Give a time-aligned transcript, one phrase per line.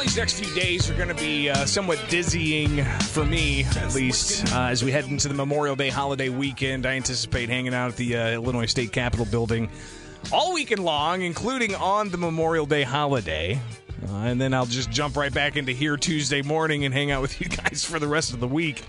[0.00, 4.50] These next few days are going to be uh, somewhat dizzying for me, at least,
[4.52, 6.86] uh, as we head into the Memorial Day holiday weekend.
[6.86, 9.68] I anticipate hanging out at the uh, Illinois State Capitol building
[10.32, 13.60] all weekend long, including on the Memorial Day holiday.
[14.08, 17.20] Uh, and then I'll just jump right back into here Tuesday morning and hang out
[17.20, 18.82] with you guys for the rest of the week.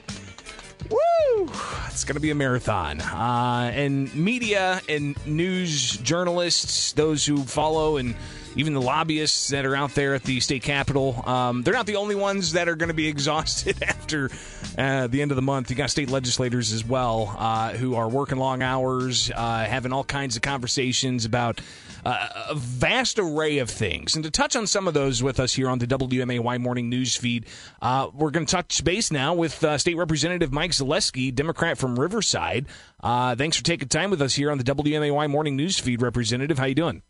[0.90, 1.50] Woo!
[1.88, 3.02] It's going to be a marathon.
[3.02, 8.16] Uh, and media and news journalists, those who follow and
[8.56, 11.96] even the lobbyists that are out there at the state capitol, um, they're not the
[11.96, 14.30] only ones that are going to be exhausted after
[14.78, 15.70] uh, the end of the month.
[15.70, 20.04] You got state legislators as well uh, who are working long hours, uh, having all
[20.04, 21.62] kinds of conversations about
[22.04, 24.16] uh, a vast array of things.
[24.16, 27.16] And to touch on some of those with us here on the WMAY morning news
[27.16, 27.46] feed,
[27.82, 32.00] uh, we're going to touch base now with uh, State Representative Mike Zalewski, Democrat from
[32.00, 32.66] Riverside.
[33.02, 36.58] thanks for taking time with us here on the WMAY morning news feed, Representative.
[36.58, 37.04] How you doing?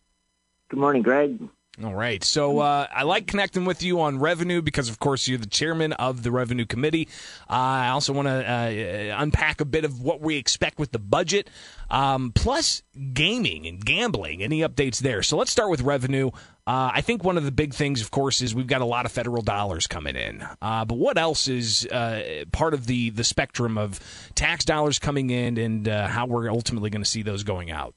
[0.71, 1.37] Good morning, Greg.
[1.83, 2.23] All right.
[2.23, 5.91] So uh, I like connecting with you on revenue because, of course, you're the chairman
[5.91, 7.09] of the revenue committee.
[7.49, 10.99] Uh, I also want to uh, unpack a bit of what we expect with the
[10.99, 11.49] budget,
[11.89, 14.41] um, plus gaming and gambling.
[14.41, 15.23] Any updates there?
[15.23, 16.27] So let's start with revenue.
[16.65, 19.05] Uh, I think one of the big things, of course, is we've got a lot
[19.05, 20.47] of federal dollars coming in.
[20.61, 23.99] Uh, but what else is uh, part of the the spectrum of
[24.35, 27.93] tax dollars coming in, and how we're ultimately going to see those going out?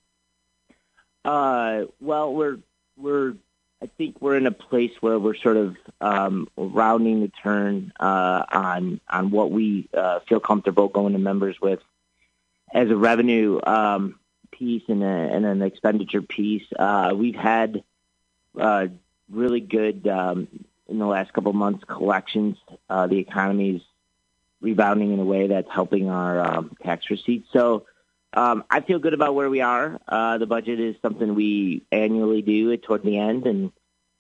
[1.24, 2.58] Uh, well, we're
[2.96, 3.34] we're
[3.82, 8.44] I think we're in a place where we're sort of um, rounding the turn uh,
[8.50, 11.80] on on what we uh, feel comfortable going to members with
[12.72, 14.18] as a revenue um,
[14.50, 16.64] piece and, a, and an expenditure piece.
[16.78, 17.84] Uh, we've had
[18.58, 18.86] uh,
[19.30, 20.48] really good um,
[20.88, 22.56] in the last couple months collections.
[22.88, 23.82] Uh, the economy's
[24.60, 27.48] rebounding in a way that's helping our um, tax receipts.
[27.52, 27.84] So
[28.34, 30.00] um, I feel good about where we are.
[30.08, 33.72] Uh, the budget is something we annually do toward the end, and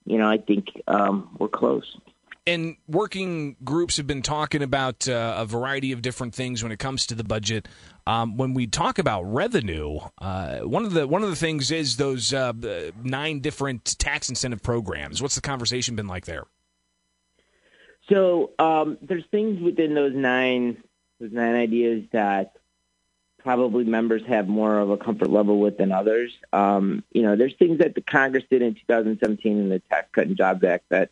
[0.04, 1.96] you know I think um, we're close.
[2.46, 6.78] And working groups have been talking about uh, a variety of different things when it
[6.78, 7.66] comes to the budget.
[8.06, 11.96] Um, when we talk about revenue, uh, one of the one of the things is
[11.96, 12.52] those uh,
[13.02, 15.22] nine different tax incentive programs.
[15.22, 16.44] What's the conversation been like there?
[18.10, 20.82] So um, there's things within those nine
[21.18, 22.56] those nine ideas that
[23.44, 26.32] probably members have more of a comfort level with than others.
[26.52, 30.26] Um, you know, there's things that the Congress did in 2017 in the Tax Cut
[30.26, 31.10] and Jobs Act that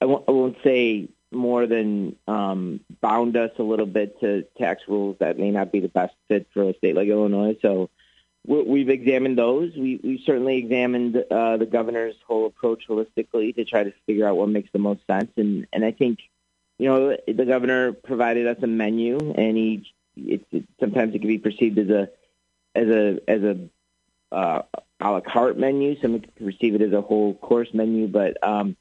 [0.00, 4.82] I w- I won't say more than um, bound us a little bit to tax
[4.86, 7.56] rules that may not be the best fit for a state like Illinois.
[7.60, 7.90] So
[8.46, 9.74] we've examined those.
[9.74, 14.36] We, we've certainly examined uh, the governor's whole approach holistically to try to figure out
[14.36, 15.30] what makes the most sense.
[15.36, 16.20] And, and I think,
[16.78, 21.28] you know, the governor provided us a menu, and he it, it, sometimes it can
[21.28, 22.08] be perceived as a
[22.74, 23.68] as a as a
[24.34, 24.62] uh,
[25.00, 26.00] a la carte menu.
[26.00, 28.76] Some can perceive it as a whole course menu, but um,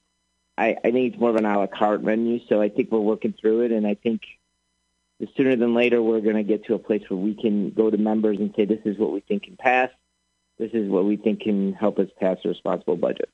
[0.58, 2.40] I, I think it's more of an a la carte menu.
[2.48, 4.22] So I think we're working through it, and I think
[5.20, 7.90] the sooner than later we're going to get to a place where we can go
[7.90, 9.90] to members and say, "This is what we think can pass.
[10.58, 13.30] This is what we think can help us pass a responsible budget."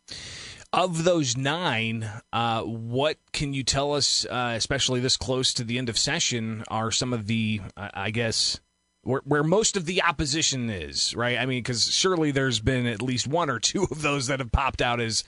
[0.74, 5.78] Of those nine, uh, what can you tell us, uh, especially this close to the
[5.78, 8.60] end of session, are some of the, I guess,
[9.02, 11.38] where, where most of the opposition is, right?
[11.38, 14.52] I mean, because surely there's been at least one or two of those that have
[14.52, 15.24] popped out as,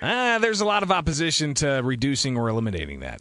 [0.00, 3.20] ah, there's a lot of opposition to reducing or eliminating that.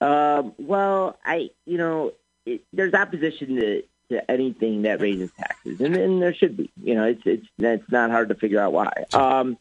[0.00, 2.12] Um, well, I, you know,
[2.44, 6.70] it, there's opposition to, to anything that raises taxes, and, and there should be.
[6.82, 8.92] You know, it's it's it's not hard to figure out why.
[9.14, 9.56] Um,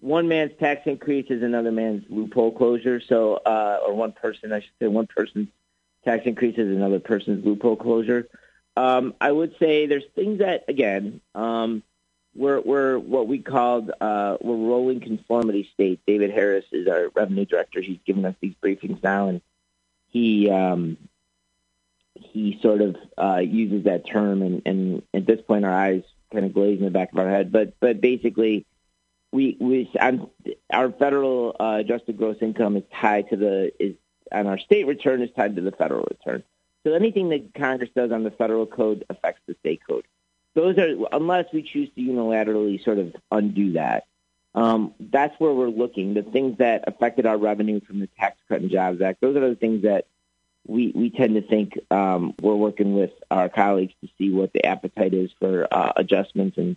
[0.00, 3.00] one man's tax increase is another man's loophole closure.
[3.00, 5.48] So, uh, or one person, I should say, one person's
[6.04, 8.28] tax increase is another person's loophole closure.
[8.76, 11.82] Um, I would say there's things that, again, um,
[12.34, 16.00] we're, we're what we called uh, we're rolling conformity state.
[16.06, 17.80] David Harris is our revenue director.
[17.80, 19.40] He's given us these briefings now, and
[20.10, 20.96] he um,
[22.14, 26.46] he sort of uh, uses that term, and, and at this point, our eyes kind
[26.46, 27.50] of glaze in the back of our head.
[27.50, 28.64] But but basically,
[29.32, 30.28] we we I'm,
[30.72, 33.96] our federal uh, adjusted gross income is tied to the is
[34.32, 36.42] and our state return is tied to the federal return.
[36.84, 40.04] So anything that Congress does on the federal code affects the state code.
[40.54, 44.06] Those are unless we choose to unilaterally sort of undo that.
[44.52, 46.14] Um, that's where we're looking.
[46.14, 49.20] The things that affected our revenue from the Tax Cut and Jobs Act.
[49.20, 50.06] Those are the things that
[50.66, 54.66] we we tend to think um, we're working with our colleagues to see what the
[54.66, 56.76] appetite is for uh, adjustments and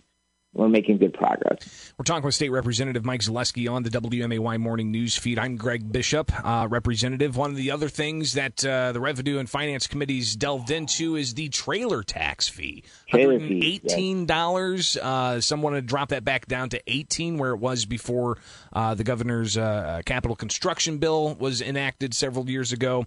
[0.54, 1.92] we're making good progress.
[1.98, 5.38] We're talking with State Representative Mike Zalewski on the WMAY morning news feed.
[5.38, 7.36] I'm Greg Bishop, uh, Representative.
[7.36, 11.34] One of the other things that uh, the Revenue and Finance Committees delved into is
[11.34, 12.84] the trailer tax fee.
[13.08, 14.76] Trailer fee, $18.
[14.76, 14.96] Yes.
[14.96, 18.38] Uh, someone had dropped that back down to 18 where it was before
[18.72, 23.06] uh, the governor's uh, capital construction bill was enacted several years ago.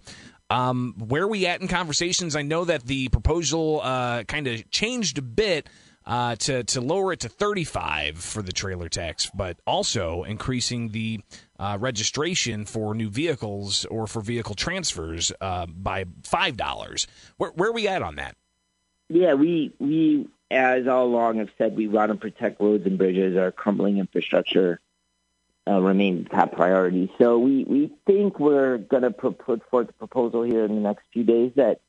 [0.50, 2.36] Um, where are we at in conversations?
[2.36, 5.68] I know that the proposal uh, kind of changed a bit
[6.08, 11.20] uh, to to lower it to 35 for the trailer tax, but also increasing the
[11.60, 17.08] uh, registration for new vehicles or for vehicle transfers uh, by five dollars.
[17.36, 18.36] Where, where are we at on that?
[19.10, 23.38] Yeah, we we as all along have said we want to protect roads and bridges.
[23.38, 24.80] Our crumbling infrastructure
[25.68, 27.12] uh, remains top priority.
[27.18, 31.04] So we we think we're going to put forth a proposal here in the next
[31.12, 31.82] few days that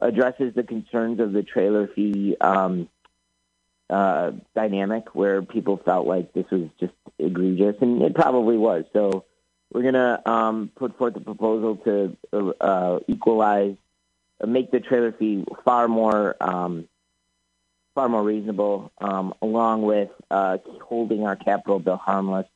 [0.00, 2.36] addresses the concerns of the trailer fee.
[2.40, 2.88] Um,
[3.90, 8.84] uh, dynamic where people felt like this was just egregious, and it probably was.
[8.92, 9.24] So
[9.72, 12.16] we're going to um, put forth a proposal to
[12.60, 13.76] uh, equalize,
[14.42, 16.88] uh, make the trailer fee far more um,
[17.94, 22.46] far more reasonable, um, along with uh, holding our capital bill harmless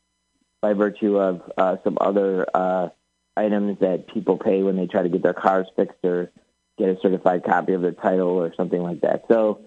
[0.61, 2.89] by virtue of uh, some other uh,
[3.37, 6.31] items that people pay when they try to get their cars fixed or
[6.79, 9.25] get a certified copy of their title or something like that.
[9.29, 9.61] So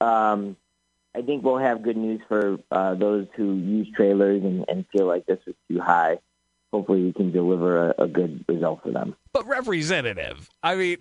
[0.00, 0.56] um,
[1.14, 5.06] I think we'll have good news for uh, those who use trailers and, and feel
[5.06, 6.18] like this was too high.
[6.72, 9.14] Hopefully, we can deliver a, a good result for them.
[9.34, 10.96] But, Representative, I mean,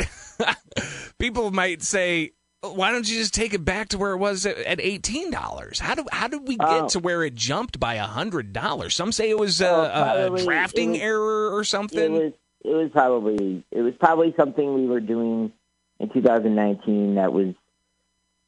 [1.19, 4.79] people might say, why don't you just take it back to where it was at
[4.79, 5.79] eighteen dollars?
[5.79, 6.87] How do how did we get oh.
[6.89, 8.95] to where it jumped by a hundred dollars?
[8.95, 12.15] Some say it was a, a drafting was, error or something.
[12.15, 15.51] It was it was probably it was probably something we were doing
[15.99, 17.55] in 2019 that was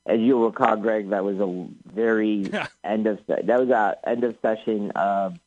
[0.05, 2.51] as you'll recall, Greg, that was a very
[2.83, 5.39] end of that was a end of session of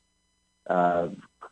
[0.69, 1.09] uh,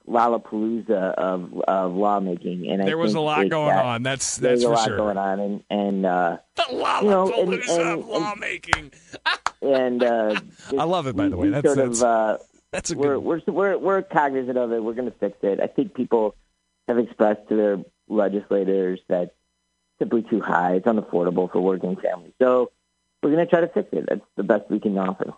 [0.08, 4.02] Lollapalooza of of lawmaking, and there I was a lot going on.
[4.02, 4.96] That's that's there's a lot sure.
[4.96, 8.92] going on, and and uh, the Lollapalooza you know, and, and, of lawmaking.
[9.62, 10.40] and uh,
[10.78, 11.16] I love it.
[11.16, 12.38] By the way, that's sort that's, of, uh,
[12.70, 13.24] that's a we're, good.
[13.24, 14.82] We're we're we're cognizant of it.
[14.82, 15.60] We're going to fix it.
[15.60, 16.36] I think people
[16.86, 17.78] have expressed to their
[18.08, 19.34] legislators that it's
[19.98, 20.74] simply too high.
[20.74, 22.32] It's unaffordable for working families.
[22.38, 22.72] So
[23.24, 24.04] we're going to try to fix it.
[24.08, 25.32] That's the best we can offer.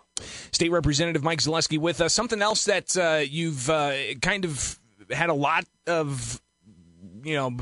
[0.51, 2.13] State Representative Mike Zalewski with us.
[2.13, 4.79] Something else that uh, you've uh, kind of
[5.09, 6.41] had a lot of,
[7.23, 7.57] you know,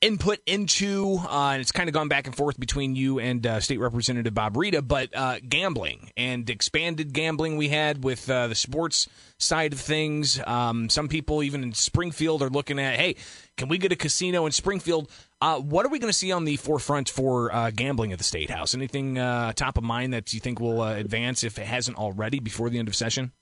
[0.00, 3.60] input into, uh, and it's kind of gone back and forth between you and uh,
[3.60, 8.54] State Representative Bob Rita, but uh, gambling and expanded gambling we had with uh, the
[8.54, 9.08] sports
[9.38, 10.40] side of things.
[10.46, 13.16] Um, some people, even in Springfield, are looking at, hey,
[13.56, 15.10] can we get a casino in Springfield?
[15.42, 18.24] Uh, what are we going to see on the forefront for uh, gambling at the
[18.24, 18.74] State House?
[18.74, 22.78] Anything top of mind that you think will advance if it hasn't already before the
[22.78, 23.32] end of session?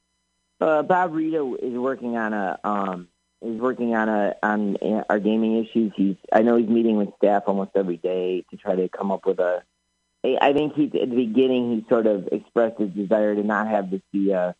[0.59, 3.09] Bob Rita is working on a um,
[3.43, 4.77] is working on a on
[5.09, 5.93] our gaming issues.
[5.97, 9.27] He's I know he's meeting with staff almost every day to try to come up
[9.27, 9.63] with a.
[10.25, 13.91] I think he at the beginning he sort of expressed his desire to not have
[13.91, 14.55] this be a,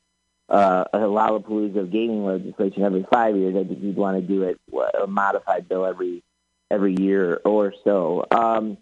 [0.49, 3.57] a Lollapalooza of gaming legislation every five years.
[3.57, 4.61] I think he'd want to do it
[5.03, 6.23] a modified bill every
[6.71, 8.25] every year or so.
[8.31, 8.79] Um,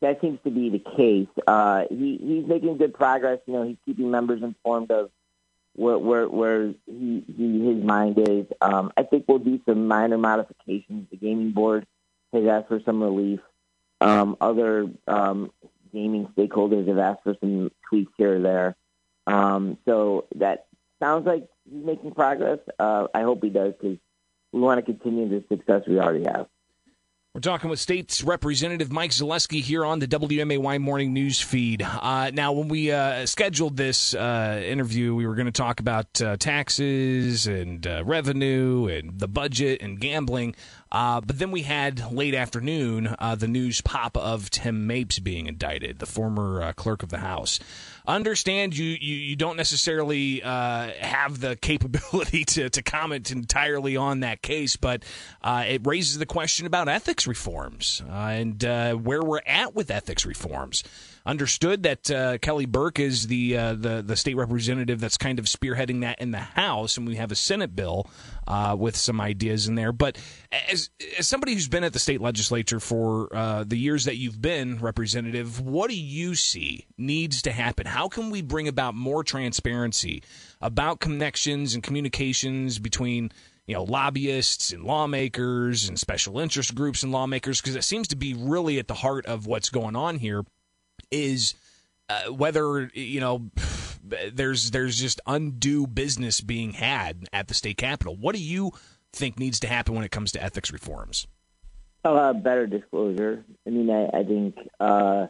[0.00, 1.28] that seems to be the case.
[1.46, 3.40] Uh, he he's making good progress.
[3.46, 5.10] You know, he's keeping members informed of
[5.78, 8.46] where where, where he, he his mind is.
[8.60, 11.08] Um, I think we'll do some minor modifications.
[11.10, 11.86] The gaming board
[12.32, 13.40] has asked for some relief.
[14.00, 15.52] Um, other um,
[15.92, 18.76] gaming stakeholders have asked for some tweaks here or there.
[19.26, 20.66] Um, so that
[21.00, 22.58] sounds like he's making progress.
[22.78, 23.98] Uh, I hope he does because
[24.52, 26.48] we want to continue the success we already have.
[27.38, 31.82] We're talking with State's Representative Mike Zalewski here on the WMAY Morning News feed.
[31.82, 36.20] Uh, now, when we uh, scheduled this uh, interview, we were going to talk about
[36.20, 40.56] uh, taxes and uh, revenue and the budget and gambling.
[40.90, 45.98] Uh, but then we had late afternoon the news pop of Tim Mapes being indicted,
[45.98, 47.60] the former clerk of the House.
[48.06, 54.20] Understand you you, you don't necessarily uh, have the capability to, to comment entirely on
[54.20, 55.02] that case, but
[55.42, 59.90] uh, it raises the question about ethics reforms uh, and uh, where we're at with
[59.90, 60.84] ethics reforms
[61.26, 65.46] understood that uh, Kelly Burke is the uh, the the state representative that's kind of
[65.46, 68.08] spearheading that in the House, and we have a Senate bill
[68.46, 69.92] uh, with some ideas in there.
[69.92, 70.18] But
[70.70, 74.40] as as somebody who's been at the state legislature for uh, the years that you've
[74.40, 77.86] been representative, what do you see needs to happen?
[77.86, 80.22] How can we bring about more transparency
[80.60, 83.30] about connections and communications between
[83.66, 88.16] you know, lobbyists and lawmakers and special interest groups and lawmakers, because it seems to
[88.16, 90.42] be really at the heart of what's going on here
[91.10, 91.54] is
[92.08, 93.50] uh, whether you know
[94.32, 98.16] there's there's just undue business being had at the state capitol.
[98.16, 98.72] What do you
[99.12, 101.26] think needs to happen when it comes to ethics reforms?
[102.04, 103.44] Uh, better disclosure.
[103.66, 105.26] I mean, I, I think uh,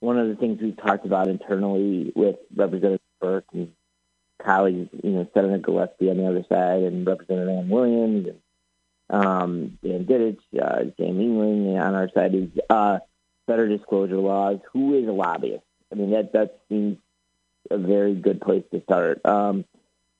[0.00, 3.72] one of the things we've talked about internally with Representative Burke and
[4.42, 8.40] colleagues, you know, Senator Gillespie on the other side, and Representative Ann Williams, and
[9.10, 12.98] um, Dan Didech, uh, Sam Yingling on our side is uh,
[13.46, 14.58] better disclosure laws.
[14.72, 15.64] Who is a lobbyist?
[15.92, 16.98] I mean, that that seems
[17.70, 19.24] a very good place to start.
[19.24, 19.64] Um,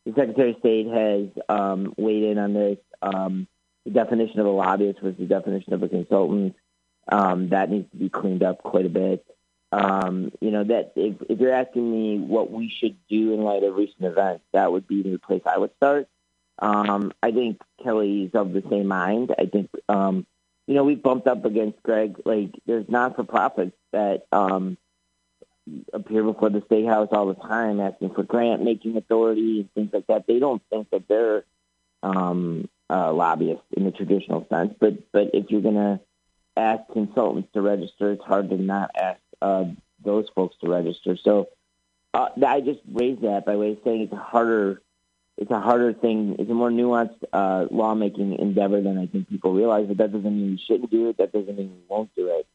[0.04, 2.78] the Secretary of State has um, weighed in on this.
[3.02, 3.48] Um,
[3.84, 6.56] the definition of a lobbyist was the definition of a consultant.
[7.08, 9.24] Um, that needs to be cleaned up quite a bit.
[9.72, 13.64] Um, you know that if, if you're asking me what we should do in light
[13.64, 16.08] of recent events, that would be the place I would start.
[16.58, 19.34] Um, I think Kelly's of the same mind.
[19.38, 19.70] I think
[20.66, 22.16] you know we bumped up against Greg.
[22.24, 24.76] Like there's not for profits that um,
[25.92, 29.90] appear before the state house all the time asking for grant making authority and things
[29.92, 30.26] like that.
[30.26, 31.44] They don't think that they're
[32.02, 34.74] um, uh, lobbyists in the traditional sense.
[34.78, 36.00] But but if you're going to
[36.56, 39.64] ask consultants to register, it's hard to not ask uh,
[40.04, 41.16] those folks to register.
[41.16, 41.48] So
[42.14, 44.80] uh, I just raised that by way of saying it's harder
[45.36, 46.36] it's a harder thing.
[46.38, 49.86] It's a more nuanced uh, lawmaking endeavor than I think people realize.
[49.86, 51.18] But that doesn't mean we shouldn't do it.
[51.18, 52.46] That doesn't mean we won't do it.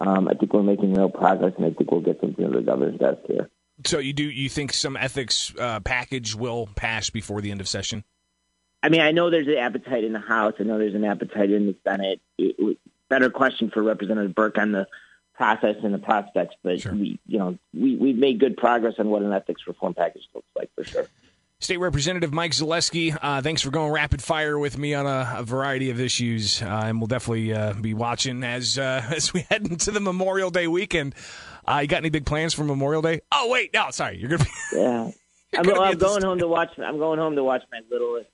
[0.00, 2.62] Um, I think we're making real progress, and I think we'll get something to the
[2.62, 3.48] governor's desk here.
[3.84, 7.68] So you do you think some ethics uh, package will pass before the end of
[7.68, 8.04] session?
[8.82, 10.54] I mean, I know there's an appetite in the House.
[10.60, 12.20] I know there's an appetite in the Senate.
[12.36, 14.86] It, it, better question for Representative Burke on the
[15.34, 16.92] process and the prospects, but sure.
[16.92, 20.48] we, you know, we we've made good progress on what an ethics reform package looks
[20.56, 21.06] like for sure.
[21.64, 25.42] State Representative Mike Zalewski, uh, thanks for going rapid fire with me on a, a
[25.42, 29.66] variety of issues, uh, and we'll definitely uh, be watching as uh, as we head
[29.66, 31.14] into the Memorial Day weekend.
[31.66, 33.22] Uh, you got any big plans for Memorial Day?
[33.32, 34.50] Oh wait, no, sorry, you're gonna be.
[34.74, 35.10] Yeah,
[35.58, 36.78] I'm, I'm going home to watch.
[36.78, 38.28] I'm going home to watch my littlest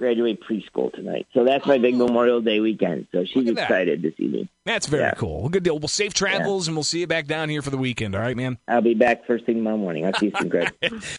[0.00, 1.26] graduate preschool tonight.
[1.34, 3.06] So that's my big Memorial Day weekend.
[3.12, 4.48] So she's excited to see me.
[4.64, 5.12] That's very yeah.
[5.12, 5.40] cool.
[5.40, 5.78] Well, good deal.
[5.78, 6.70] Well, safe travels, yeah.
[6.70, 8.14] and we'll see you back down here for the weekend.
[8.16, 8.58] All right, man.
[8.66, 10.06] I'll be back first thing tomorrow morning.
[10.06, 10.72] I'll see you soon, Greg.